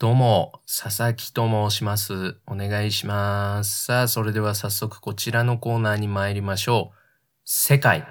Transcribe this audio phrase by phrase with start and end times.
[0.00, 2.38] どうも、佐々木と申します。
[2.46, 3.84] お願いします。
[3.84, 6.96] さあ、それでは早速こちらのコーナーに参りましょう。
[7.44, 8.06] 世界。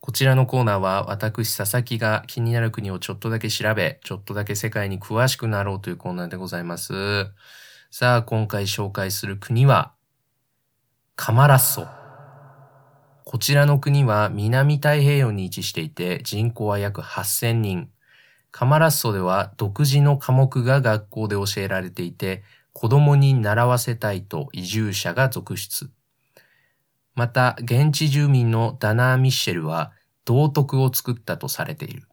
[0.00, 6.92] こちらのコーナーは私佐々木が気になる国をちょっとだけ調べ、ちょっとだけ世界に詳しくなろうというコーナーでございます。
[7.92, 9.94] さあ、今回紹介する国は、
[11.14, 11.86] カマラッソ。
[13.24, 17.93] こちらの国は南太平洋に位置していて人口は約8000人。
[18.56, 25.90] カマラッソでは独自の科目が学校で教えられていて、子供に習わせたいと移住者が続出。
[27.16, 29.90] また、現地住民のダナー・ミッシェルは
[30.24, 32.04] 道徳を作ったとされている。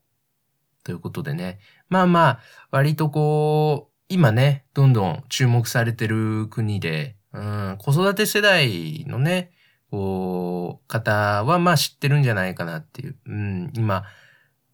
[0.83, 1.59] ということでね。
[1.89, 2.39] まあまあ、
[2.71, 9.51] 割とこう、今ね、どんどん注目されてる国で、うん、子育て世代のね、
[9.91, 13.15] こう、方はまあ知ってるんじゃないかなっていう。
[13.27, 14.05] うん、今、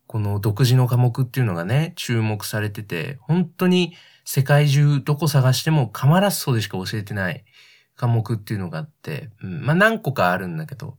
[0.07, 3.93] この独自の科目っていうのがね、注目されてて、本当に
[4.23, 7.45] 世界中どこ探してもカマラッソでしか教えてない
[7.95, 10.97] 科目っていうのがあって、うん、まあ何個かあるんだけど、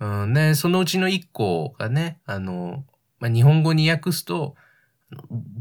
[0.00, 2.84] うん、で、そのうちの1個がね、あの、
[3.18, 4.54] まあ、日本語に訳すと、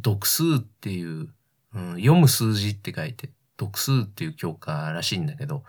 [0.03, 1.30] 読数っていう、
[1.73, 5.63] うん、読む数字って書いて、読数っていう教科らしいんだけど、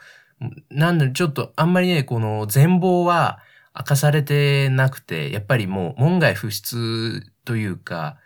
[0.71, 3.41] なんでちょっとあんまりね、この全貌は
[3.79, 8.17] 明かされてなくて、やっぱりもう門外不出というか、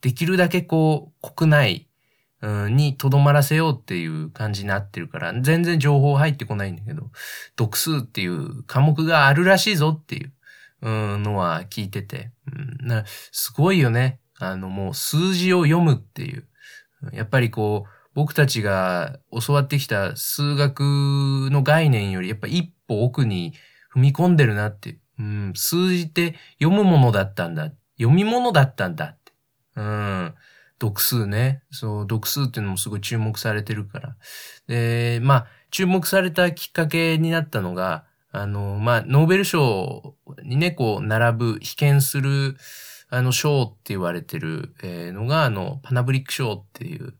[0.00, 1.88] できるだけこう国内
[2.42, 7.10] にとどまらせようっていう感じになってるから、全然情報入ってこないんだけど、
[7.58, 10.32] 読数っていう科目があるらしいぞっていう
[10.82, 12.50] のは聞いてて、う
[12.94, 14.20] ん、すごいよね。
[14.38, 16.46] あのもう数字を読むっていう。
[17.12, 20.80] やっぱりこう、僕たちが教わってきた数学
[21.50, 23.54] の概念よりやっぱ一歩奥に
[23.94, 25.22] 踏み込んでるなってう。
[25.22, 27.70] ん、数字って読むものだったんだ。
[27.98, 29.32] 読み物だったんだって。
[29.76, 30.34] うん。
[30.80, 31.62] 読数ね。
[31.70, 34.16] そう、読数っていうのもすごい注目されてるから。
[34.66, 42.56] で、まあ、注目されたきっかけになったのが、あの、まあ、ノーベル賞にね、こう、並ぶ、被験する、
[43.10, 47.14] あの、賞って言われてる、えーのが、あの、パナブリック賞っていう、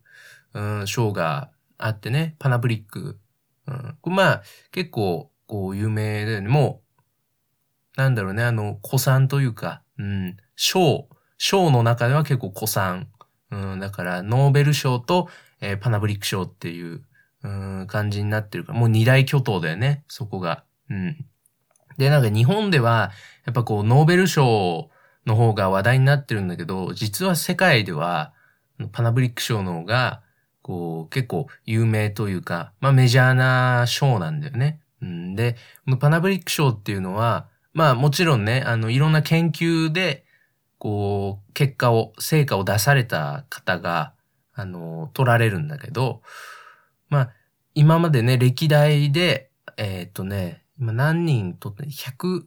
[0.54, 3.19] うん、賞があってね、パナブリック。
[3.66, 6.81] うん、これまあ、結構、こう、有名で、も
[7.97, 13.09] う、なんだろうね、あの、古参というか、うん、賞、賞の中では結構古参。
[13.50, 15.28] うん、だから、ノーベル賞と、
[15.60, 17.03] えーパナブリック賞っていう、
[17.43, 20.62] うん、感じになってるから、もう二大巨頭だよね、そこが。
[20.89, 21.16] うん。
[21.99, 23.10] で、なんか日本では、
[23.44, 24.89] やっぱこう、ノーベル賞
[25.27, 28.33] の方が話題になってるんだけど、実は世界では、
[28.93, 30.22] パナブリック賞の方が、
[30.62, 34.81] こう、結構有名というか、まあメジャーな賞なんだよね。
[35.03, 40.25] うん、で、このパナブリック賞っていうのは、まあもちろんね、あの、いろんな研究で、
[40.78, 44.15] こう、結果を、成果を出された方が、
[44.55, 46.22] あの、取られるんだけど、
[47.09, 47.31] まあ、
[47.75, 52.44] 今までね、歴代で、えーっとね、今何人取って、100、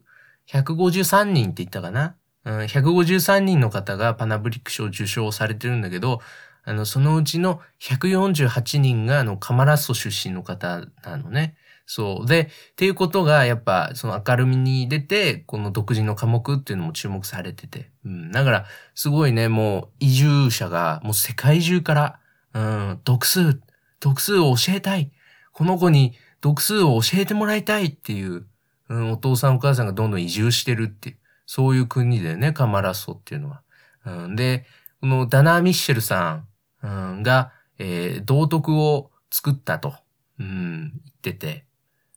[0.48, 2.16] 153人って言ったかな？
[2.46, 6.20] うん、153人の方がパナブリック賞受賞されてるんだけど、
[6.66, 11.56] あの、そのうちの148人が、あの、カマラッソ出身の方なのね。
[11.86, 12.28] そう。
[12.28, 17.92] で、っていうことが、やっぱ、その明るみに出て、この独自の科目っていうのも注目されてて。
[18.06, 18.32] うん。
[18.32, 22.20] だから、すごいね、もう、移住者が、もう世界中から、
[22.54, 23.60] うん、読数、
[24.02, 25.12] 読数を教えたい。
[25.52, 28.46] この子に読数を教えてもらいたいっていう、
[28.90, 33.62] うん、お父さんお母さんがどんどん移住してるっていう、そういう国でね、カマラソっていうのは。
[34.06, 34.66] うん、で、
[35.02, 36.44] このダナー・ミッシェルさ
[36.82, 36.88] ん、う
[37.20, 39.96] ん、が、えー道徳を作ったと、
[40.40, 41.66] うん、言ってて、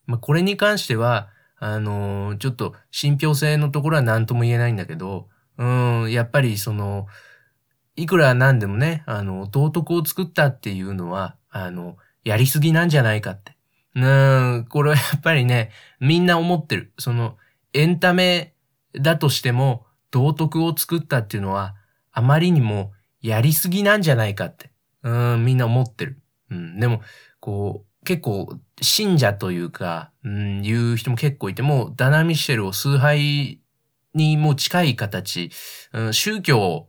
[0.07, 1.29] まあ、これに関しては、
[1.59, 5.29] あのーちょっと信憑性のところは何とも言えないんだけど、
[5.59, 7.07] うん、やっぱりその、
[7.97, 13.57] いくらなんでもね、あの、道徳を作ったっていうのは、あの、やりすぎなんじゃないかって。
[13.95, 16.93] うん、これはやっぱりね、みんな思ってる。
[16.99, 17.39] その、
[17.73, 18.55] エンタメ
[18.95, 21.75] だとしても、道徳を作ったっていうのは、
[22.13, 24.71] あまりにもやりすぎなんじゃないかって。
[25.03, 26.21] うん、みんな思ってる。
[26.51, 27.01] うん、でも、
[27.41, 33.61] こう、結構、信者というか、うん、いう人も結構いて、もう、ダナ・ミシェルを崇拝
[34.15, 35.51] にも近い形、
[35.93, 36.89] うん、宗教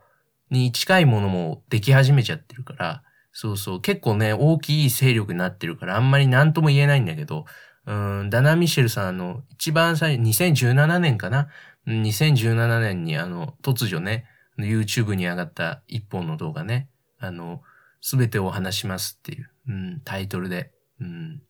[0.49, 3.03] に近いものもでき始めちゃってるから、
[3.33, 7.45] そうそう、結構ね、大きい勢力になってるから、あんまり何とも言えないんだけど、
[7.85, 11.47] うん、ダナ・ミシェルさん、の、一番最初、2017年かな
[11.87, 14.25] ？2017年に、あの、突如ね、
[14.57, 17.61] YouTube に上がった一本の動画ね、あの、
[18.01, 21.41] すべてを話しますっていう、うん、タイトルで、うん、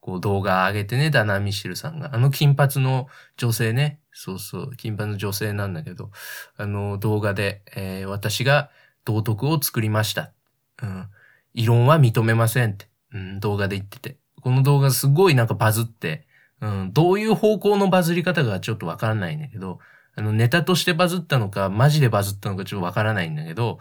[0.00, 2.14] こう動画上げてね、ダナ・ミシルさんが。
[2.14, 6.10] あの金髪の女性ね、そうそう、金髪の女性なんだけど、
[6.56, 8.70] あの動画で、えー私が
[9.04, 10.32] 道徳を作りました。
[10.82, 11.08] うん。
[11.54, 14.18] 異論は認めませんって、うん、動画で言ってて。
[14.42, 16.26] この動画すごいなんかバズって、
[16.60, 19.78] うん、どういう方向のバズり方がちょっとわからないんだけど、
[20.14, 23.78] あの、ネタとしてバズったのか、マジでバズったのかちょっとわからないんだけど、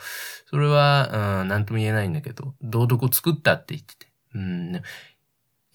[0.50, 4.07] それは、うん、なんとも言えないんだけど、道徳を作ったって言ってて。
[4.33, 4.81] うん、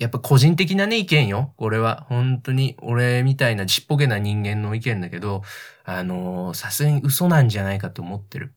[0.01, 1.53] やっぱ個人的なね、意見よ。
[1.59, 2.07] これは。
[2.09, 5.43] 本当に、俺みたいなちっぽけな人間の意見だけど、
[5.85, 8.55] あのさすがに嘘なんじゃないかと思ってる。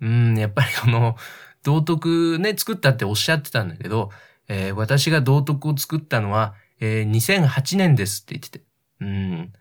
[0.00, 1.16] うん、やっぱりこの、
[1.62, 4.10] 道徳ね、作ったっておっしゃってたんだけど、
[4.48, 8.64] えー、私が道徳を作ったのは、えー、2008年ですって言ってて。
[9.00, 9.52] うん。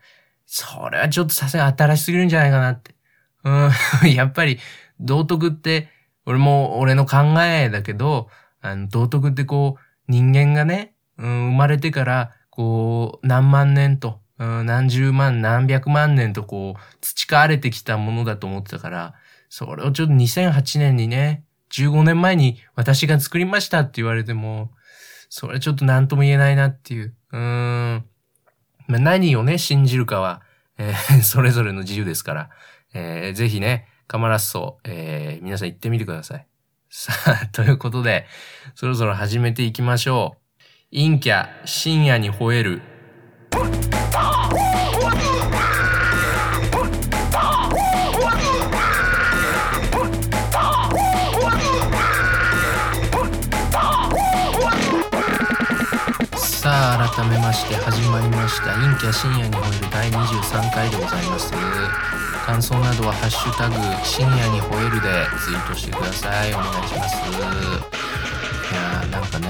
[0.45, 2.95] それはちょっとさすがに新しすぎるんじゃないかなって。
[3.43, 4.13] うん。
[4.15, 4.59] やっぱり、
[5.01, 5.89] 道徳って、
[6.25, 8.29] 俺も俺の考えだけど、
[8.61, 19.13] あの、道徳ってこう、人間がね、うん、生まれてから、こう、何万年と、うん、何十万、何百万年とこう、培われてきたものだと思ってたから、
[19.49, 24.71] それをちょっと2008年にね、15年前に私が作りましたって言われても、
[25.29, 27.15] それちょっと何とも言えないなっていう。
[27.31, 28.05] うん。
[28.87, 30.41] まあ、何をね、信じるかは、
[30.77, 32.49] えー、 それぞれの自由ですから、
[32.93, 36.47] えー、ぜひね、カマラッソ、えー、皆さん行ってみてください。
[36.89, 37.13] さ
[37.43, 38.25] あ、ということで、
[38.75, 40.44] そろそろ始めていきましょう。
[40.91, 42.81] 陰キャ、深夜に吠える。
[56.37, 61.51] さあ改めまして始まりました陰キャ深夜に吠える第23回でございます。
[62.45, 66.53] 感想などはハッシュタグ深夜に吠えるでツイートしてください。
[66.53, 67.15] お願いします。
[68.71, 69.49] いやーなんかね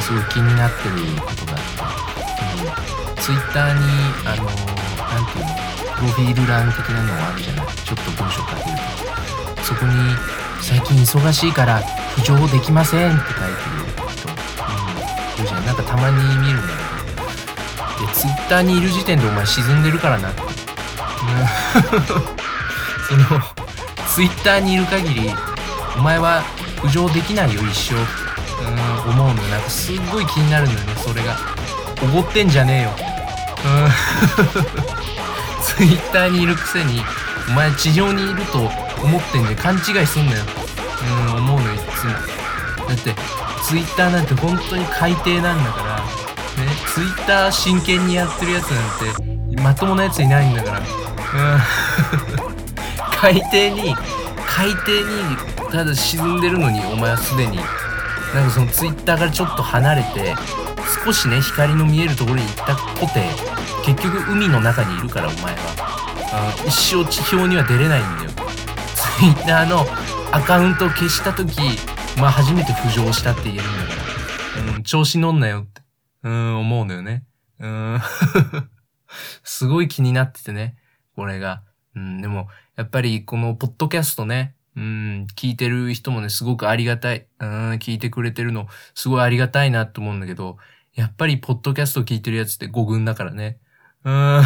[0.00, 1.58] のすごい気になってることがあっ
[3.14, 3.80] て、ツイッターに
[4.24, 5.52] あのなんていうの
[5.96, 7.66] プロフィール欄的なのがあるじゃない。
[7.84, 8.76] ちょっと文章書ける
[9.56, 9.64] と。
[9.64, 10.16] そこに
[10.60, 11.82] 最近忙しいから
[12.16, 13.52] 浮上できませんって書いてる
[14.10, 14.34] 人、うん、
[15.38, 16.68] いるじゃんなんかたまに見るんだ
[17.98, 20.40] けどでツイッターにいる時点でお前沈んでるからなって
[23.08, 23.40] その
[24.08, 25.30] ツイッターにいる限り
[25.96, 26.42] お前は
[26.82, 27.96] 浮上できないよ一生。
[27.96, 28.19] うん
[29.08, 30.94] 思うのなんかすっごい気になるんだよね。
[30.96, 31.36] それが。
[32.02, 32.90] おごってんじゃねえよ。
[33.64, 33.90] うん。
[35.62, 37.04] ツイッターにいるくせに
[37.48, 38.58] お前地上にいると
[39.02, 40.44] 思ってんで勘違いすんなよ。
[41.02, 42.12] うん思うのいつも。
[42.88, 43.14] だって
[43.64, 45.96] ツイッターなんて本当に海底なんだから、
[46.64, 49.22] ね、ツイッター真剣にやってるやつな
[49.52, 50.78] んて、まともなやついないんだから。
[50.78, 50.84] うん。
[53.20, 53.94] 海底に、
[54.46, 57.60] 海底に、ただ沈んでるのに、お前はすでに、
[58.34, 60.34] なんかそのツイッターからちょっと離れて、
[61.04, 63.28] 少しね、光の見えるところに行ったとて、
[63.84, 66.54] 結局海の中にいるから、お前は。
[66.66, 68.30] 一生地表には出れないんだよ。
[68.94, 69.84] ツイッターの
[70.32, 71.60] アカウントを消した時
[72.20, 75.82] まあ初めて浮上したって言えるんだから、うん、調子乗んなよって、
[76.22, 77.24] うん、思うのよね。
[77.58, 78.00] うん、
[79.42, 80.76] すごい気になっててね、
[81.16, 81.62] これが。
[81.96, 87.26] うん、でも、やっぱりこのポッドキャストね、うん、聞いてる人もね、すごくありがたい。
[87.40, 90.58] うん、聞いてくれてるの、すごいありがたいなと思うんだけど、
[90.94, 93.58] やっぱりポッドキャスト聞いてるやつって5軍だからね。
[94.04, 94.42] うん。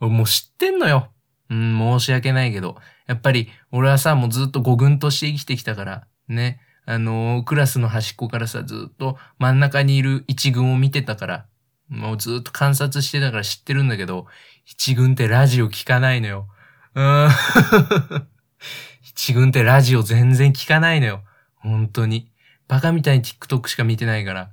[0.12, 1.12] もう知ってんのよ。
[1.50, 2.76] うん、申し訳ないけど。
[3.06, 6.60] やっぱり、俺はさ、もうずっと五軍として生きてきたから、ね。
[6.86, 11.46] あのー、クラスの端っこからさ、ずっと真ん中にいる一軍を見てたから、
[11.88, 14.26] もうずっと観察してたから知ってるんだけど、
[14.64, 16.48] 一軍ってラジオ聞かないのよ。
[16.94, 17.28] うん。
[19.02, 21.24] 一軍ってラジオ全然聞かないのよ。
[21.56, 22.30] 本当に。
[22.68, 24.50] バカみたいに TikTok しか見てないから。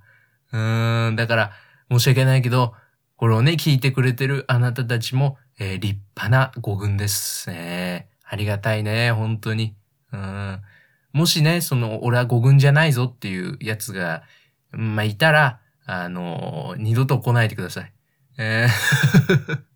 [0.51, 1.15] うーん。
[1.15, 1.51] だから、
[1.89, 2.73] 申し訳ないけど、
[3.15, 8.09] これをね、聞いてくれてるあなたたちも、えー、立派な五軍ですね。
[8.23, 9.75] ありがたいね、本当に。
[10.11, 10.61] うん。
[11.13, 14.23] もしね、その、俺は五軍じゃないぞっていうやつが、
[14.71, 17.93] まあ、いたら、あの、二度と来ないでください。
[18.37, 19.70] えー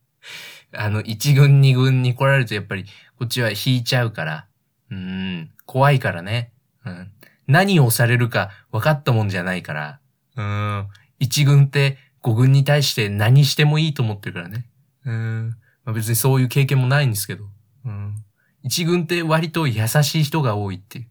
[0.78, 2.86] あの、一軍二軍に来られるとやっぱり、
[3.18, 4.48] こっちは引いちゃうから。
[4.92, 6.52] うん、怖いからね。
[6.86, 7.12] うん。
[7.48, 10.00] 何をされるか分かったもんじゃないから。
[10.36, 10.88] うん。
[11.20, 14.66] 一軍って五軍に対して何してもいいと思ってるからね。
[15.06, 15.56] うん。
[15.86, 17.46] まあ、別にそういう経験もないんですけど。
[17.86, 18.16] うん。
[18.64, 21.08] 一軍って割と優しい人が多いっていう。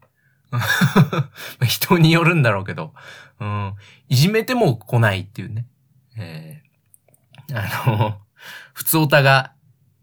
[1.66, 2.92] 人によるんだろうけど、
[3.40, 3.74] うん、
[4.08, 5.66] いじめても来ないっていうね。
[6.16, 8.20] えー、あの、
[8.72, 9.53] 普通歌が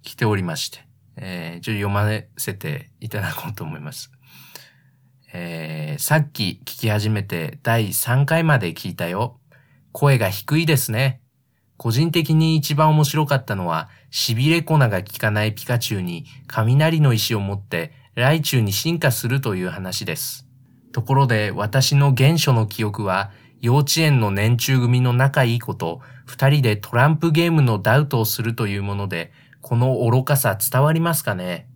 [0.04, 0.80] 来ておりまして、
[1.18, 4.12] えー、ちょっと読ませていただこうと思います。
[5.34, 9.40] えー、さっき聞き始めて第3回まで聞いたよ。
[9.92, 11.22] 声が低いですね。
[11.78, 20.46] 個人的に一番面白かったのは、痺れ粉が効かないピカチュウに雷の石を持って来中に進化するという話です。
[20.92, 23.32] ところで私の原初の記憶は
[23.62, 29.32] 幼稚園の年中組の仲いい子と二人でトランプゲームのダウトをするというもので、
[29.62, 31.68] この愚かさ伝わりますかね？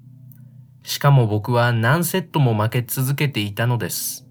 [0.84, 4.28] しかも僕は何セットも負け続けていたのです。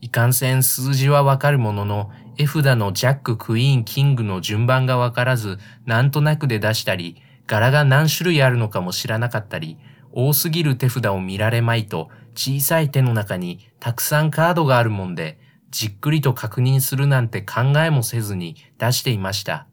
[0.00, 9.78] いかんせん数字はわかるものの、絵札のジャック、クイーン、キングの順番がわからず、なんとなくで出したり、柄が何種類あるのかも知らなかったり、
[10.12, 15.38] 多すぎる手札を見られまいと、小さい手の中にたくさんカードがあるもんで、
[15.70, 19.66] じっくりと確認するなんて考えもせずに出していました。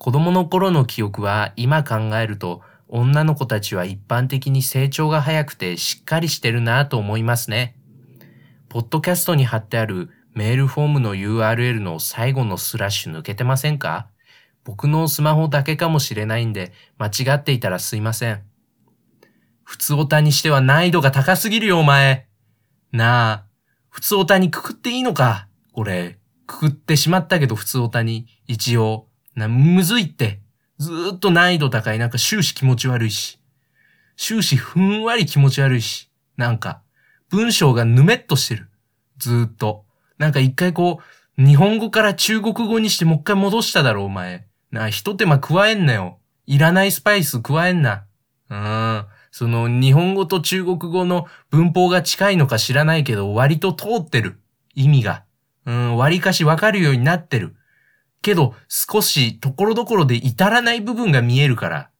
[0.00, 7.76] 子供の頃の記憶は今考えると女の子たちは一般的に成長が早くてしっかりしてるなぁと思いますね。
[8.70, 14.08] ポッドキャストに貼ってあるメールフォームの URL の最後のスラッシュ抜けてませんか？
[14.64, 18.42] 僕のスマホだけかもしれないんで間違っていたらすいません。
[19.64, 22.26] 普通オタにしては難易度が高すぎるよお前。
[22.90, 23.44] なあ、
[23.90, 25.46] 普通オタにくくっていいのか？
[25.74, 29.08] これ、くくってしまったけど普通オタに、一応。
[29.34, 30.40] な、むずいって。
[30.78, 31.98] ずーっと難易度高い。
[31.98, 33.38] なんか終始気持ち悪いし。
[34.16, 36.10] 終始ふんわり気持ち悪いし。
[36.36, 36.82] なんか、
[37.28, 38.68] 文章がぬめっとしてる。
[39.18, 39.84] ずーっと。
[40.18, 41.00] なんか一回こ
[41.38, 44.46] う、日本語から中国語にしてもう一回戻しただろ、お前。
[44.70, 46.18] な、一手間加えんなよ。
[46.46, 48.04] いらないスパイス加えんな。
[48.50, 49.06] うん。
[49.30, 54.40] その日本語と中国語の文法が近いのか知らないけど、割と通ってる。
[54.74, 55.24] 意味が。
[55.66, 57.54] うん、割かしわかるようになってる。
[58.22, 61.90] けど、少し、ところどころで至らない部分が見えるから。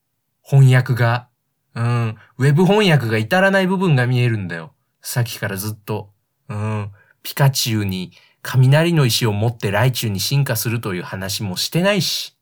[0.42, 1.28] 翻訳が。
[1.74, 4.74] うん、ウェブ翻訳が至らない部分が見えるんだよ。
[5.00, 6.10] さっきからずっと。
[6.48, 6.90] うん、
[7.22, 8.12] ピカチュウに
[8.42, 12.36] 雷の石を持ってライチュウに進化するという話もしてないし。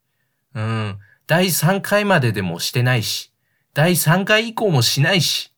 [0.54, 3.32] うん、第3回まででもしてないし。
[3.75, 5.52] 第3回以降もしないし。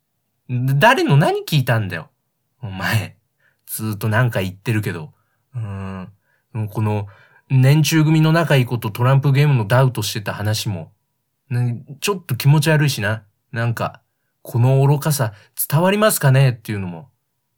[0.48, 2.10] 誰の何聞いたんだよ。
[2.60, 3.16] お前。
[3.66, 5.12] ずっとなんか言ってるけど。
[5.54, 6.08] うん。
[6.70, 7.06] この、
[7.50, 10.92] 年中組の仲いい子とトランプゲームのダウトしてた話も、
[12.00, 13.24] ちょっと気持ち悪いしな。
[13.50, 14.02] なんか、
[14.42, 15.34] この愚かさ
[15.68, 17.10] 伝わりますかねっていうのも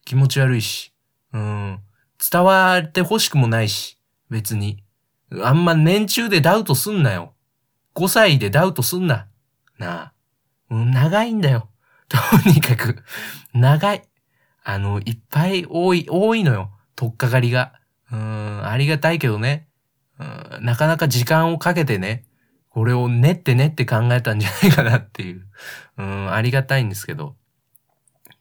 [0.04, 0.94] 気持ち悪いし。
[1.32, 1.80] うん。
[2.30, 3.98] 伝わって欲しくもないし、
[4.30, 4.82] 別に。
[5.42, 7.34] あんま年中でダウトすんなよ。
[7.94, 9.28] 5歳でダウトすんな。
[9.78, 10.12] なあ。
[10.70, 11.68] うん長いんだよ。
[12.08, 12.18] と
[12.48, 13.02] にかく、
[13.52, 14.02] 長い。
[14.64, 16.70] あの、いっぱい多い、多いのよ。
[16.96, 17.72] とっかかりが。
[18.10, 19.68] うん、ありがたいけどね。
[20.56, 22.24] うん、なかなか時間をかけてね、
[22.68, 25.46] これを練って練って考えたんじゃないかなっていう。
[25.98, 27.36] うん、ありがたいんですけど。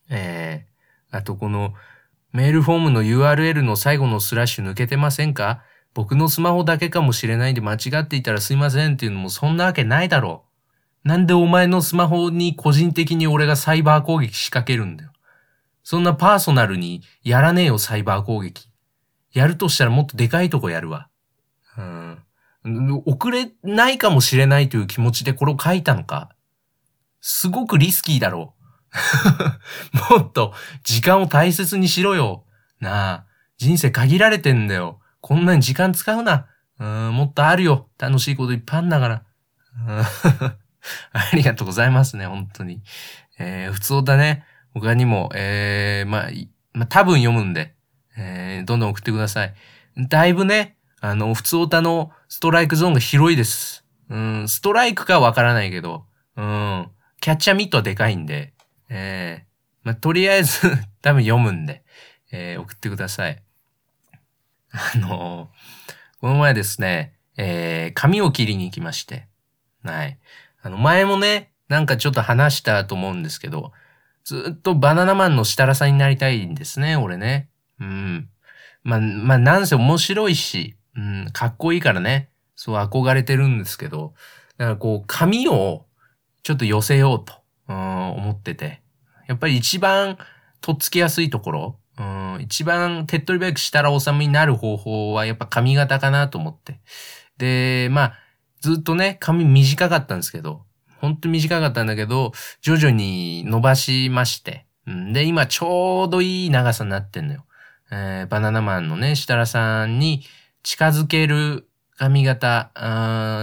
[0.10, 1.74] えー、あとこの、
[2.32, 5.64] メールフォームの URL の最後のスラッシュ抜けてませんか？
[5.94, 10.46] 僕のスマホだけかもしれないんで間違っていたらすいませんっていうのもそんなわけないだろ
[11.04, 11.08] う。
[11.08, 15.12] なんでお前のスマホに個人的に俺がサイバー攻撃仕掛けるんだよ。
[15.84, 18.70] そんなパーソナルにやらねえよ、サイバー攻撃。
[19.34, 21.10] やるとしたらもっとでかいとこやるわ。
[21.78, 23.04] うん。
[23.06, 26.30] 遅れないかもしれないという気持ちでこれを書いたのか。
[27.22, 28.56] すごくリスキーだろ
[29.94, 30.18] う。
[30.18, 32.46] もっと時間を大切にしろよ。
[32.80, 33.26] なあ、
[33.58, 35.00] 人生限られてんだよ。
[35.22, 36.48] こんなに時間使うな。
[36.80, 37.90] うん、もっとあるよ。
[37.98, 39.24] 楽しいこといっぱいあんだから。
[41.14, 42.82] ありがとうございますね、本当に。
[43.38, 44.44] えー、普通だね。
[44.74, 46.30] 他にも、えー、まあ、
[46.74, 47.76] まあ、多分読むんで、
[48.18, 49.54] えー、どんどん送ってください。
[49.98, 53.84] だいぶね、あの、普通歌のストライクゾーンが広いです。
[54.10, 56.06] うん、ストライクかわからないけど、
[56.38, 58.54] うん、キャッチャーミットはでかいんで、
[58.88, 59.46] えー、
[59.84, 60.60] まあ、とりあえず
[61.02, 61.84] 多分読むんで、
[62.32, 63.42] えー、送ってください。
[64.72, 65.50] あの
[66.20, 69.28] この前ですね、えー、髪を切りに行きまして、
[69.84, 70.20] はい。
[70.62, 73.72] あの、前もね、なんかちょっと話したと思うんですけど、
[74.24, 77.50] ずっとバナナマンの設楽さんになりたいんですね、俺ね。
[77.80, 78.30] うん。
[78.84, 84.14] まあ、まあ、なんせ面白いし、うん、かっこいいからね、そう憧れてるんですけど、
[84.58, 85.86] だからこう、髪を
[86.44, 87.34] ちょっと寄せようと、
[87.68, 88.82] うん、思ってて。
[89.28, 90.18] やっぱり一番
[90.60, 96.82] とっつきやすいところ、うん、一番手っ取り早く設楽治になる方法はやっぱ髪型かなと思って。
[97.38, 98.14] で、まあ、
[98.60, 100.66] ずっとね、髪短かったんですけど、
[101.00, 102.32] ほんと短かったんだけど、
[102.62, 107.46] 徐々に伸ばしまして、うん、で、今ちょうどいい長さになってんのよ。
[107.92, 110.24] えー、バナナマンのね、設楽さんに
[110.64, 112.72] 近づける髪型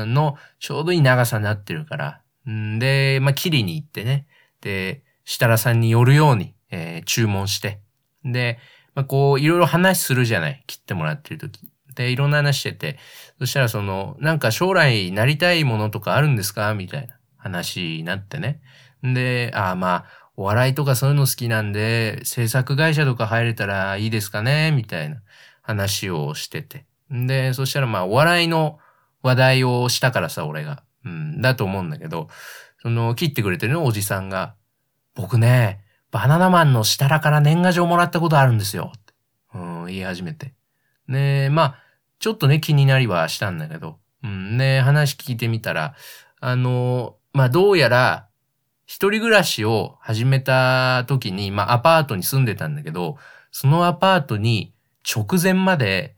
[0.07, 4.27] のちょうどいい長さになってるから、んで、まあ、切りに行ってね、
[4.61, 7.81] で、設楽さんに寄るように、えー、注文して、
[8.25, 8.59] で、
[8.95, 10.65] まあ、こう、いろいろ話するじゃない。
[10.67, 11.71] 切ってもらってる時。
[11.95, 12.99] で、いろんな話してて、
[13.39, 16.75] そしたらその、なんか将来なりたいものとかあるんですか？
[16.75, 18.61] みたいな話になってね。
[19.03, 24.73] で、ああまあ、お笑いとかそういうの好きなんで、制作会社とか入れたらいいですかね？
[24.73, 25.21] みたいな
[25.63, 26.87] 話をしてて。
[27.11, 28.79] で、そしたらまあ、お笑いの
[29.23, 30.83] 話題をしたからさ、俺が。
[31.05, 32.29] うん、だと思うんだけど、
[32.83, 34.55] その、切ってくれてるのおじさんが、
[35.15, 38.93] 僕ね、バナナマンの設楽から年賀状もらったことあるんですよ。
[39.55, 40.55] うん、言い始めて。
[41.07, 41.83] ねまあ、
[42.19, 45.95] ちょっとね、気になりはしたんだけど、うん、ね話聞いてみたら、
[46.41, 48.29] あの、まあ、どうやら、
[48.87, 53.17] 一人暮らしを始めた時に、まあ、アパートに住んでたんだけど、
[53.51, 54.75] そのアパートに
[55.05, 56.17] 直前まで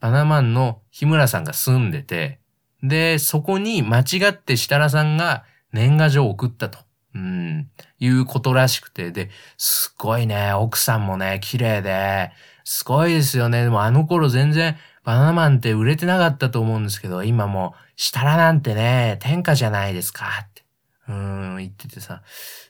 [0.00, 2.40] バナマンの日村さんが住んでて、
[2.82, 6.78] で、そこに間違って設楽さんが年賀状を送ったと。
[7.12, 12.30] うん、いうことらしくて、で、すごいね、奥さんもね、綺麗で、
[12.62, 13.64] すごいですよね。
[13.64, 20.26] でもあの頃全然バナナマンって売れてなかったと思うんですけど、今もう、設楽なんてね、天下じゃないですか。
[20.44, 20.62] って、
[21.08, 22.22] うん、言っててさ、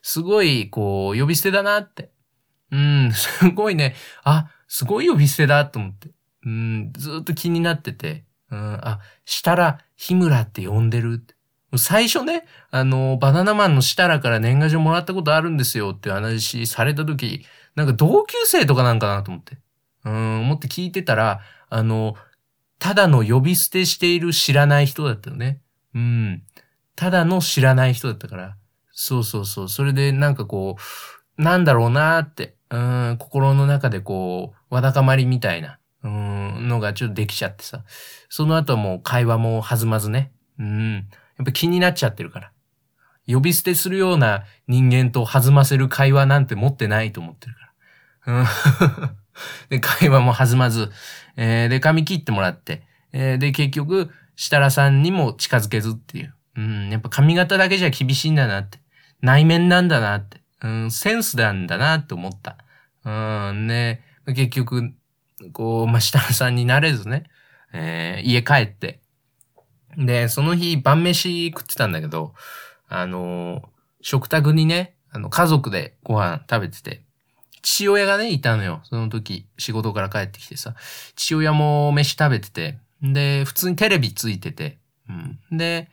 [0.03, 2.11] すごい、こう、呼び捨てだなって。
[2.71, 6.11] うん、すごいね、あ、すごい呼び捨てだと思って。
[6.45, 11.25] うん、ずっと気になってて、うん、あ、したら、日村って呼んでる。
[11.77, 19.59] 最初ね、あの、バナナマンの設楽から年賀状もらったことあるんですよって話された時、なんか同級生とかなんかなと思って。
[20.05, 22.17] うん、思って聞いてたら、あの、
[22.79, 25.61] ただの呼び捨てしている知らない人だったよね。
[25.95, 26.43] うん。
[26.97, 28.57] ただの知らない人だったから。
[28.91, 29.69] そうそうそう。
[29.69, 30.77] それでなんかこ
[31.39, 37.85] う、なんだろうなーって、うん、心の中でこう、わだかまりみたいな、うん、のがちょっとできちゃってさ。
[38.29, 40.33] その後もう会話も弾まずね。
[40.59, 40.95] うん。
[40.95, 41.01] や
[41.43, 42.53] っぱ気になっちゃってるから。
[43.27, 48.41] 呼び捨てするような人間と弾ませる会話なんて持ってないと思ってるから。
[48.41, 48.47] うん
[49.69, 50.91] で、会話も弾まず、
[51.37, 56.35] えー、で、髪切ってもらって、えー、で、結局、設楽さんにも近づけずっていう。
[56.57, 58.79] うん、やっぱ髪型だけじゃ厳しいんだなって。
[59.23, 60.43] 内面なんだなって。
[60.63, 62.59] うん、センスなんだなって思った。
[63.05, 64.95] うん、ね、結局、
[65.53, 67.25] こう、まあ、設楽さんになれずね、
[67.73, 69.01] えー、家帰って。
[69.97, 72.35] で、その日晩飯食ってたんだけど、
[72.89, 73.63] あのー、
[74.03, 77.03] 食卓にね、あの、家族でご飯食べてて、
[77.63, 78.81] 父親がね、いたのよ。
[78.85, 80.75] その時、仕事から帰ってきてさ。
[81.15, 82.79] 父親も飯食べてて。
[83.03, 84.79] で、普通にテレビついてて。
[85.09, 85.13] う
[85.55, 85.59] ん。
[85.59, 85.89] で、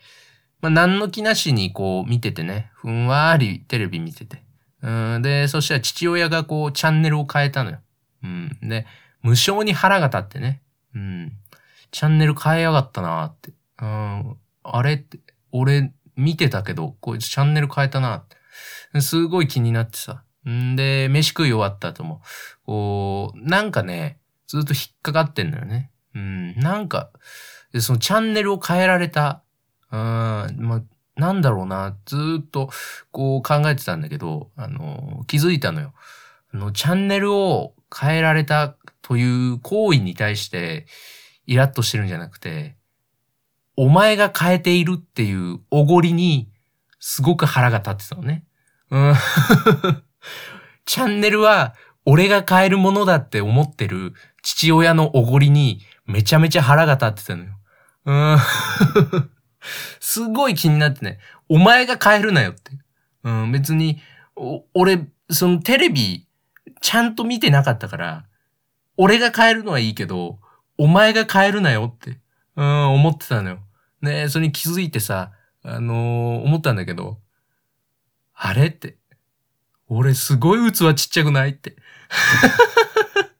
[0.62, 2.72] まあ、何の気なしにこう見ててね。
[2.74, 4.44] ふんわりテレビ見てて。
[4.82, 5.22] うん。
[5.22, 7.80] で、そしたら父親がこうチャンネルを変えたのよ。
[8.24, 8.58] うん。
[8.62, 8.86] で、
[9.22, 10.62] 無性に腹が立ってね。
[10.96, 11.34] うん。
[11.92, 13.52] チャンネル変えやがったなって。
[13.82, 14.38] うん。
[14.64, 15.20] あれって、
[15.52, 18.26] 俺見てたけど、こいつチャンネル変えたなっ
[18.94, 19.02] て。
[19.02, 20.24] すごい気になってさ。
[20.50, 22.22] んで、飯食い終わった後も、
[22.66, 25.92] こう、なんかね、ずっと引っかかってんのよね。
[26.16, 27.12] うん、なんか、
[27.80, 29.44] そのチャンネルを変えられた、
[29.92, 30.82] うん、まあ、
[31.16, 32.70] なんだろうな、ずっと、
[33.12, 35.94] こう考えてたんだけど、あの、気づいたのよ。
[36.54, 40.86] あの、チャンネルを変えられたという行為に対して、
[41.46, 42.76] イラッとしてるんじゃなくて、
[43.76, 46.50] お前が変えているっていうおごりに、
[47.00, 48.44] すごく腹が立ってたのね。
[48.90, 49.14] うん。
[50.86, 57.52] チャンネルは俺が変えるものだって思ってる父親のおごりにめちゃめちゃ腹が立ってたのよ。
[58.06, 58.38] うん。
[60.00, 61.20] すごい気になってね。
[61.50, 62.72] お前が変えるなよって。
[63.24, 64.02] うん、別に、
[64.74, 66.27] 俺、そのテレビ、
[66.82, 68.26] ちゃんと見てなかったから、
[68.98, 70.40] 俺が変えるのはいいけど、
[70.78, 72.20] お前が変えるなよって、
[72.56, 73.60] うん、思ってたのよ。
[74.02, 75.32] ねそれに気づいてさ、
[75.64, 77.20] あのー、思ったんだけど、
[78.34, 78.98] あれって、
[79.88, 81.76] 俺すごい器ちっちゃくないって。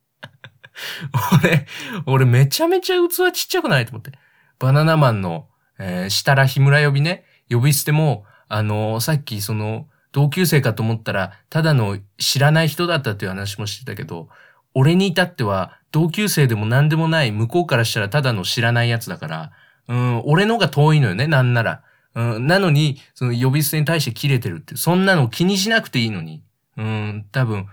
[1.42, 1.68] 俺、
[2.06, 4.12] 俺めちゃめちゃ器ちっちゃくないと思って。
[4.60, 5.48] バナナマンの、
[5.78, 14.30] えー、したら日村呼びね、呼び捨ても、あのー、さっきその、同級生かと思ったら、ただの知らない人だったっていう話もしてたけど、
[14.74, 19.52] 俺に至っては、同級生でも何でもない、向こうからしたらただの知らないやつだから、
[19.88, 21.84] うん、俺の方が遠いのよね、なんなら。
[22.16, 26.42] うん、なのに、その呼び捨てに対して切れてるって、そんなの気にしなくていいのに。
[26.78, 27.68] うん、多分、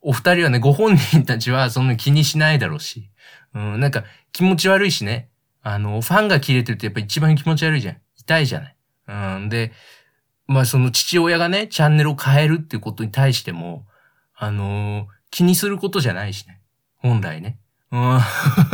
[0.00, 3.10] お二人はね、ご本人たちは そんな気にしないだろうし。
[3.52, 5.28] うん、なんか気持ち悪いしね。
[5.62, 7.96] あの、ファンが切れてるってやっぱ一番気持ち悪いじゃん。
[8.16, 8.76] 痛いじゃない。
[9.08, 9.72] うん、で、
[10.50, 13.86] まあその父親がね、チャンネルを変えるっていうことに対しても、
[14.34, 16.60] あのー、気にすることじゃないしね。
[16.98, 17.60] 本来ね。
[17.92, 18.18] うん、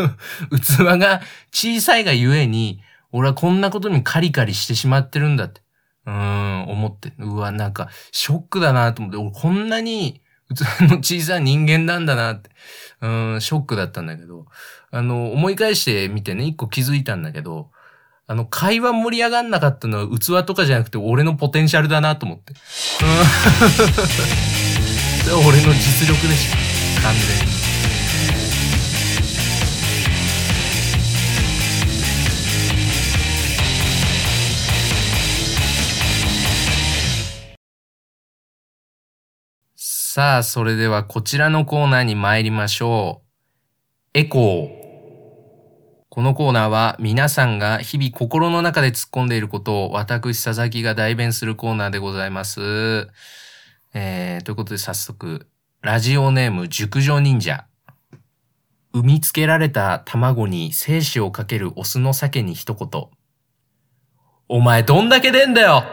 [0.58, 1.20] 器が
[1.52, 2.80] 小さいがゆえに、
[3.12, 5.60] 俺はこんなことにカリカリしてしまってるんだって。
[6.06, 7.12] うん、思って。
[7.18, 10.22] うわ、なんか、ショックだなと思って、俺こんなに
[10.54, 12.50] 器の小さい人間なんだなって。
[13.02, 14.46] うん、ショックだったんだけど、
[14.90, 17.70] あの、思い返してみてね、一個気づいたんだけど、
[18.28, 22.54] あの、会話盛り上がんなかったのは器とかじゃなくて俺のポテンシャルだなと思って。
[25.32, 25.38] うん。
[25.46, 26.56] 俺の実力でした。
[27.02, 27.56] 完全に。
[39.76, 43.22] さあ、それではこちらのコーナーに参りましょ
[44.14, 44.18] う。
[44.18, 44.85] エコー。
[46.16, 53.08] このコーナーは皆さんが日々心の中で突っ込んでいることを私佐々木が代弁するコーナーでございます。
[53.92, 55.46] えー、ということで早速、
[55.82, 57.66] ラジオネーム熟女忍者。
[58.94, 62.88] 産みつけられた卵に精子をかけるオスの鮭に一言。
[64.48, 65.84] お前どんだけ出んだよ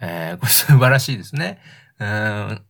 [0.00, 1.58] えー、これ素晴らしいですね。
[1.98, 2.62] うん、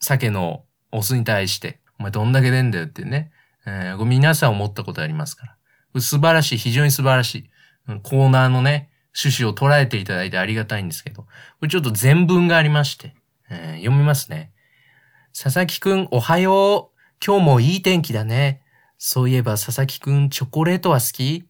[0.00, 3.32] 鮭のオスに対して、お前どんだけ出んだよってね。
[3.66, 5.46] えー、皆さん思ったことありますか
[5.94, 6.00] ら。
[6.00, 7.50] 素晴らしい、非常に素晴らしい。
[8.02, 11.28] コーナーのね、趣旨を捉えていただいてありがたいんですけど、こ
[11.62, 13.14] れちょっと全文がありまして、
[13.48, 14.52] えー読みますね。
[15.32, 17.24] 佐々木くん、おはよう。
[17.24, 18.62] 今日もいい天気だね。
[18.98, 21.48] そういえば佐々木くん、チョコレートは好き？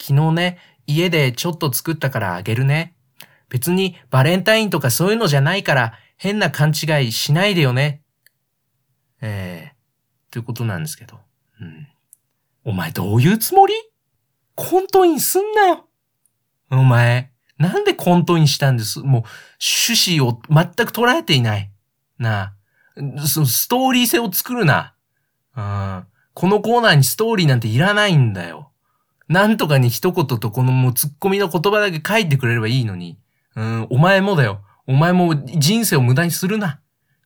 [0.00, 2.94] 昨日ね、家でちょっと作ったからあげるね。
[3.48, 8.02] 別にバレンタインとかそういうのじゃないから変な勘違いしないでよね。
[9.20, 11.18] えー、ということなんですけど。
[12.64, 13.74] お前どういうつもり？
[14.54, 15.88] コントインすんなよ。
[16.70, 19.00] お前、なんでコントインしたんです？
[19.00, 19.22] もう、
[19.86, 21.70] 趣旨を全く捉えていない。
[22.18, 22.54] な
[22.96, 24.94] あ、そのストーリー性を作るな。
[25.56, 26.06] うん。
[26.34, 28.72] このコーナーにストーリーなんていらないんだよ。
[29.28, 33.18] なんとかに一言とこのもうツッコミの言葉だけ書いてくれればいいのに。
[33.56, 34.62] うん、お前もだよ。
[34.86, 36.80] お前も人生を無駄にするな。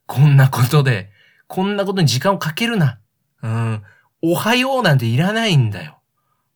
[0.07, 1.11] こんなことで、
[1.47, 2.99] こんなことに時間をかけるな。
[3.43, 3.83] うん、
[4.27, 5.99] おはようなんていらないんだよ。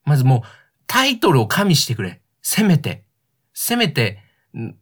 [0.05, 0.41] まずもう、
[0.87, 2.23] タイトルを加味してくれ。
[2.41, 3.05] せめて。
[3.53, 4.23] せめて、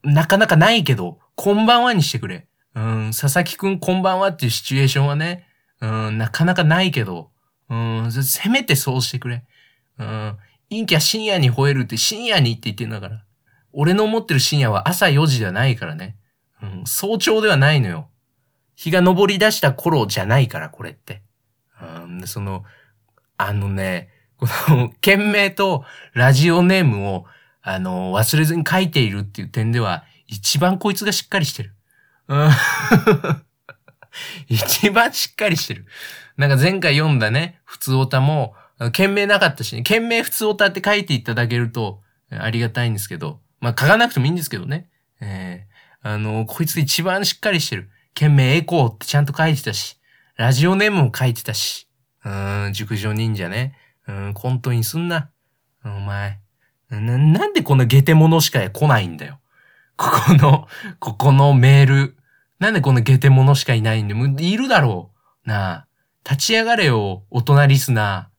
[0.04, 2.46] なかなかないけど、こんばんはにしてくれ。
[2.76, 5.48] うん、佐々木くんこんばんはっていうシチュエーションはね、
[5.80, 7.30] うん、なかなかないけど、
[7.68, 9.44] うん、せめてそうしてくれ。
[9.98, 10.36] うん、
[10.70, 13.24] 陰キャ深夜に吠えるって深夜にって言ってんだから。
[13.72, 16.16] 俺の思ってる深夜は朝4時ではないからね。
[16.62, 18.10] うん、早朝ではないのよ。
[18.76, 21.25] 日が昇り出した頃じゃないから、これって。
[21.80, 22.64] うん、その、
[23.36, 27.26] あのね、 この、件名とラジオネームを、
[27.62, 31.74] あの、忘れずに書いているっていう点では、一番こいつがしっかりしてる。
[32.28, 32.50] うん、
[34.48, 35.86] 一番しっかりしてる。
[36.36, 38.54] なんか前回読んだね、普通オタも、
[38.92, 44.88] 件名なかったしね、件名普通オタって書いていただけると、ありがたいんですけど、まあ書かなくてもいいんですけどね。
[45.20, 47.90] えー、あの、こいつ一番しっかりしてる。
[48.14, 49.98] 件名エコーってちゃんと書いてたし、
[50.36, 51.88] ラジオネームも書いてたし、
[52.24, 53.74] うーん、熟女忍者ね。
[54.06, 55.30] うん、コントインすんな。
[55.84, 56.40] お前。
[56.90, 59.40] な、なんでこんなゲテモノしか来ないんだよ。
[59.96, 60.68] ここの、
[60.98, 62.16] ここのメール。
[62.58, 64.26] なんでこんなゲテモノしかいないんだよ。
[64.38, 65.10] いるだろ
[65.44, 65.48] う。
[65.48, 65.86] なあ。
[66.28, 68.30] 立ち上がれよ、大人リスナ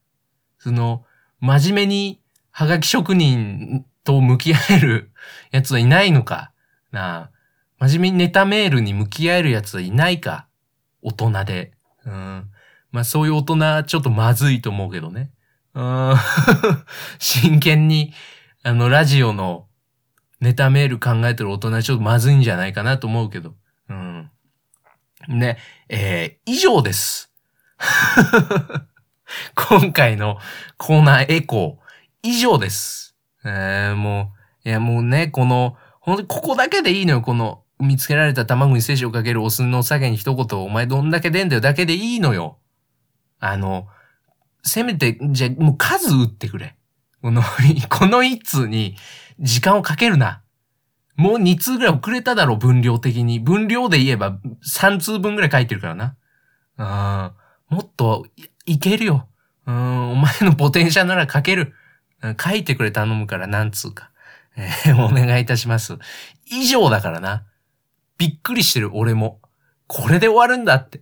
[0.60, 0.64] ー。
[0.64, 1.04] その、
[1.40, 5.12] 真面目に、はがき職人と向き合える
[5.52, 6.52] やつはいないのか。
[6.92, 7.32] なあ。
[7.80, 10.48] 真面目にネタメールに向き合えるやつはいないか。
[11.02, 11.77] 大人で。
[12.08, 12.50] うん。
[12.92, 15.32] まあそういう大人、ちょっとまずいと思うけどね。
[15.74, 16.16] うん。
[17.20, 18.14] 真剣に、
[18.64, 19.68] あの、ラジオの
[20.40, 23.56] ネタメール考えてる大人はちょっとまずいんじゃないかなと思うけど。
[23.90, 24.32] うん。
[25.28, 25.58] ね、
[25.90, 27.32] えー、以上です。
[29.56, 30.38] 今回の
[30.78, 33.16] コーナーエコー、以上です。
[33.44, 34.34] えー、も
[34.66, 42.58] う、いやもうね、この、本当にここだけでいいのよ、この、見つけられた卵に精子をかけるオスの鮭に一言、お前どんだけ出んだよだけでいいのよ。
[43.40, 43.88] あの、
[44.64, 46.76] せめて、じゃもう数打ってくれ。
[47.22, 47.42] この、
[47.90, 48.96] この一通に
[49.40, 50.42] 時間をかけるな。
[51.16, 53.40] もう2通ぐらい遅れただろ、分量的に。
[53.40, 56.16] 分量で言えば3通分ぐらい書いてるからな。
[57.70, 57.76] うん。
[57.78, 58.26] もっと
[58.66, 59.28] いけるよ。
[59.66, 61.74] お前のポテンシャルなら書ける。
[62.42, 64.12] 書いてくれ頼むから何通か。
[64.56, 65.98] えーお願いいたします。
[66.46, 67.46] 以上だからな。
[68.18, 69.40] びっくりしてる、俺も。
[69.88, 71.02] これで終わるんだって。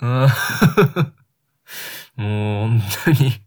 [0.00, 0.28] うん。
[2.16, 3.40] もう、本当に。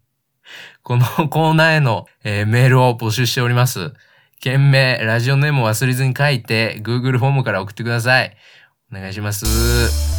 [0.81, 3.93] このコーナーへの、えーメールを募集しております。
[4.39, 8.35] 件名、ラジオネームを忘れずに書いて、Google フォームから送ってください。
[8.91, 10.18] お願いします。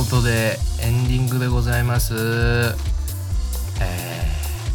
[0.00, 2.14] ということで、エンディングでございます。
[2.14, 2.76] え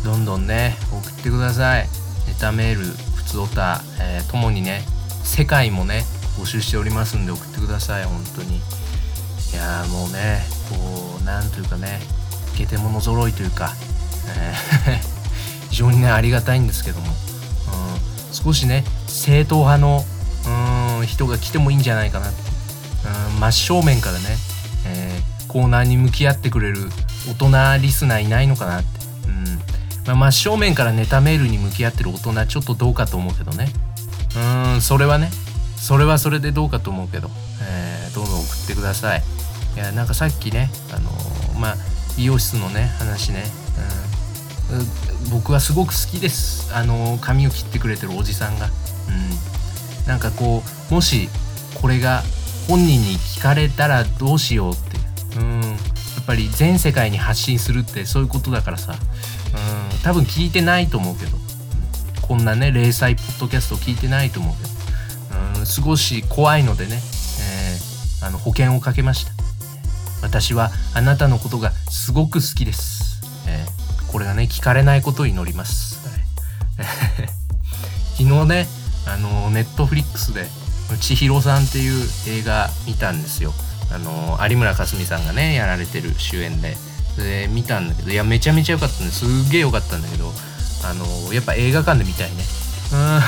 [0.02, 1.88] ー、どんどんね、送ってください。
[2.28, 2.86] ネタメール、
[3.16, 4.82] 普通オタ、ええー、共にね
[5.24, 6.04] 世界もね
[6.38, 8.60] 募集しておりますんで送ってください本当にい
[9.56, 12.00] やーもうねこうなんというかね
[12.58, 13.74] ゲテモノ揃いというか、
[14.38, 15.16] えー
[15.70, 17.14] 非常にねありがたいんですけども、うん、
[18.32, 20.06] 少しね正統派の
[21.00, 22.42] うん人が来てもいいんじゃないかなって
[23.34, 24.38] うん真正面からね、
[25.56, 26.80] コーナーに向き合ってくれる
[27.30, 28.90] 大人リスナーいないのかなって、
[30.06, 30.20] うん。
[30.20, 33.70] まあ、真正面からネタメールに向き合ってる大人ちょっとどうかと思うけどね。
[34.76, 35.32] うんそれはね。
[35.78, 37.30] それはそれでどうかと思うけど、
[37.62, 39.24] えー、どんどん送ってください。
[39.76, 41.76] いやなんかさっきねあのー、まあ
[42.18, 43.46] 美容室のね話ね、
[44.74, 46.76] うん、僕はすごく好きです。
[46.76, 48.72] あの髪を切ってくれてるおじさんが、う
[50.04, 51.30] ん、なんかこうもし
[51.80, 52.24] これが
[52.68, 54.85] 本人に聞かれたらどうしようって
[55.38, 55.62] うん。
[55.62, 55.68] や
[56.22, 58.94] っぱり全世界に発信するってそういうことだからさ。
[58.94, 60.00] うん。
[60.04, 61.38] 多分聞いてないと思うけど、
[62.22, 65.60] こんなね零細ポッドキャスト聞いてないと思うけど。
[65.60, 65.66] うん。
[65.66, 69.32] 少し怖いのでね、えー、あの保険をかけました。
[70.22, 76.00] 私はあなたのことがすごく好きです、えーこれがね聞かれないことを祈ります、
[78.18, 78.68] 昨日ね
[79.06, 80.48] あのネットフリックスで
[81.02, 83.54] 「千尋さん」っていう映画見たんですよ。
[83.92, 86.76] あの有村架純さんがねやられてる主演で。
[87.16, 90.34] で見たんだけどいやめちゃめちゃ良かったんですっげえ良かったんだけど
[90.84, 92.44] あのやっぱ映画館で見たいね。
[92.92, 93.22] うん。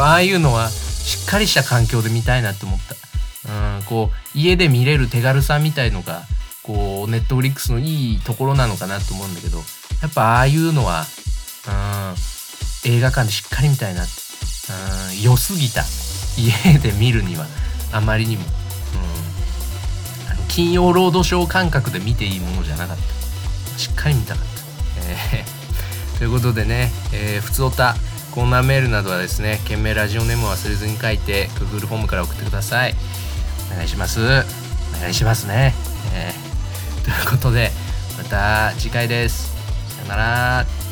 [0.02, 2.94] ああいうのはしっかりした環境で見たいなって思った。
[3.50, 6.22] うんこう家で見れる手軽さみたいのが
[6.62, 9.58] こうネットフリックスのいいところなのかなと思うんだけど
[10.02, 11.06] やっぱああいうのは、
[11.66, 14.12] うん、映画館でしっかり見たいなって、
[15.12, 15.84] うん、良すぎた。
[16.38, 17.46] 家で見るには
[17.92, 18.44] あまりにも、
[20.58, 23.78] 金曜ロードショー感覚で見ていいものじゃなかった。
[23.78, 24.48] しっかり見たかった、
[25.08, 27.94] えー、 ということでね、えー、普通おた
[28.32, 32.96] コーナーメールなどはですね件名ラジオネームを忘れずに書いて Google フォームから送ってください。
[33.72, 34.20] お願いします。
[34.20, 35.76] お願いしますね、
[36.12, 37.70] えーということで
[38.16, 39.52] また次回です。
[39.94, 40.87] さよなら。